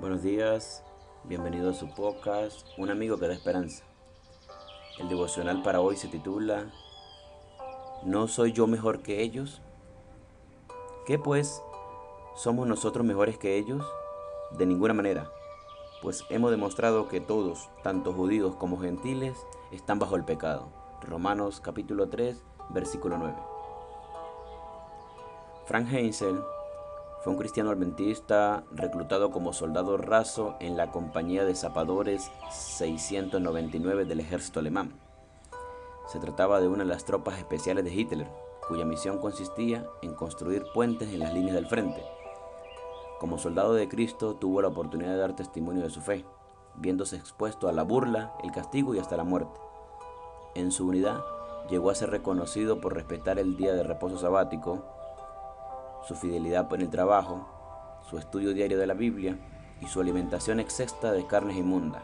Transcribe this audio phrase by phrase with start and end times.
[0.00, 0.82] Buenos días,
[1.22, 3.84] bienvenido a su podcast, Un amigo que da esperanza.
[4.98, 6.72] El devocional para hoy se titula
[8.02, 9.62] ¿No soy yo mejor que ellos?
[11.06, 11.62] ¿Qué pues?
[12.34, 13.86] ¿Somos nosotros mejores que ellos?
[14.58, 15.30] De ninguna manera,
[16.02, 19.38] pues hemos demostrado que todos, tanto judíos como gentiles,
[19.70, 20.70] están bajo el pecado.
[21.02, 23.34] Romanos capítulo 3, versículo 9.
[25.66, 26.42] Frank Heinzel
[27.24, 34.20] fue un cristiano adventista reclutado como soldado raso en la compañía de zapadores 699 del
[34.20, 34.92] ejército alemán.
[36.06, 38.28] Se trataba de una de las tropas especiales de Hitler,
[38.68, 42.04] cuya misión consistía en construir puentes en las líneas del frente.
[43.20, 46.26] Como soldado de Cristo tuvo la oportunidad de dar testimonio de su fe,
[46.74, 49.58] viéndose expuesto a la burla, el castigo y hasta la muerte.
[50.54, 51.24] En su unidad
[51.70, 54.84] llegó a ser reconocido por respetar el día de reposo sabático,
[56.06, 57.46] su fidelidad en el trabajo,
[58.08, 59.38] su estudio diario de la Biblia
[59.80, 62.02] y su alimentación exesta de carnes inmundas.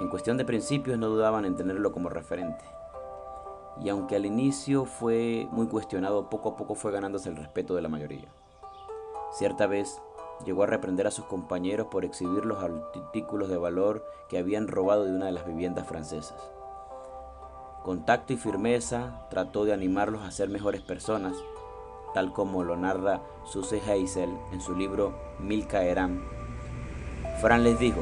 [0.00, 2.64] En cuestión de principios no dudaban en tenerlo como referente.
[3.80, 7.82] Y aunque al inicio fue muy cuestionado, poco a poco fue ganándose el respeto de
[7.82, 8.28] la mayoría.
[9.32, 10.02] Cierta vez
[10.44, 15.04] llegó a reprender a sus compañeros por exhibir los artículos de valor que habían robado
[15.04, 16.50] de una de las viviendas francesas.
[17.84, 21.34] Con tacto y firmeza trató de animarlos a ser mejores personas
[22.14, 26.22] tal como lo narra Suse Heisel en su libro Mil caerán.
[27.40, 28.00] Fran les dijo,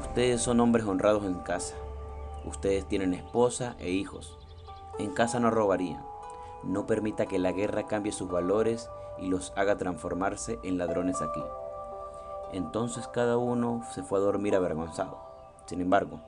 [0.00, 1.76] ustedes son hombres honrados en casa,
[2.44, 4.38] ustedes tienen esposa e hijos,
[4.98, 6.04] en casa no robarían,
[6.62, 11.42] no permita que la guerra cambie sus valores y los haga transformarse en ladrones aquí.
[12.52, 15.18] Entonces cada uno se fue a dormir avergonzado.
[15.66, 16.20] Sin embargo,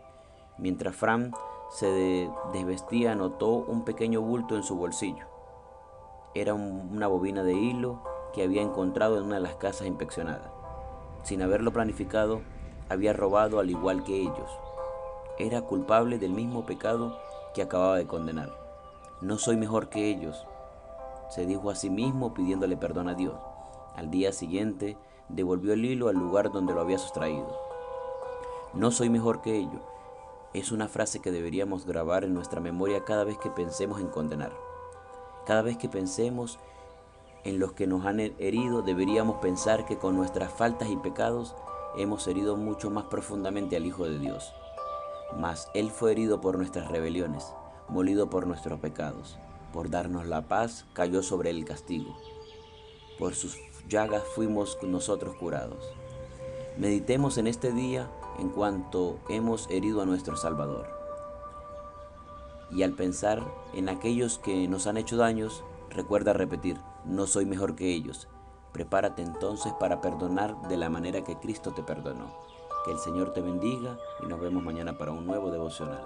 [0.58, 1.32] mientras Fran
[1.70, 5.35] se desvestía, notó un pequeño bulto en su bolsillo
[6.40, 8.02] era una bobina de hilo
[8.34, 10.50] que había encontrado en una de las casas inspeccionadas.
[11.22, 12.42] Sin haberlo planificado,
[12.88, 14.50] había robado al igual que ellos.
[15.38, 17.18] Era culpable del mismo pecado
[17.54, 18.52] que acababa de condenar.
[19.22, 20.46] No soy mejor que ellos,
[21.30, 23.34] se dijo a sí mismo pidiéndole perdón a Dios.
[23.96, 24.96] Al día siguiente,
[25.28, 27.48] devolvió el hilo al lugar donde lo había sustraído.
[28.74, 29.82] No soy mejor que ellos.
[30.52, 34.65] Es una frase que deberíamos grabar en nuestra memoria cada vez que pensemos en condenar.
[35.46, 36.58] Cada vez que pensemos
[37.44, 41.54] en los que nos han herido, deberíamos pensar que con nuestras faltas y pecados
[41.96, 44.52] hemos herido mucho más profundamente al Hijo de Dios.
[45.38, 47.52] Mas Él fue herido por nuestras rebeliones,
[47.88, 49.38] molido por nuestros pecados.
[49.72, 52.16] Por darnos la paz cayó sobre el castigo.
[53.16, 53.56] Por sus
[53.88, 55.84] llagas fuimos nosotros curados.
[56.76, 61.05] Meditemos en este día en cuanto hemos herido a nuestro Salvador
[62.70, 63.42] y al pensar
[63.74, 68.28] en aquellos que nos han hecho daños, recuerda repetir, no soy mejor que ellos.
[68.72, 72.34] Prepárate entonces para perdonar de la manera que Cristo te perdonó.
[72.84, 76.04] Que el Señor te bendiga y nos vemos mañana para un nuevo devocional.